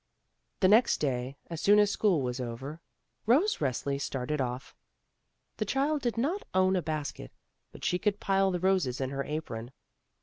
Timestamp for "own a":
6.55-6.81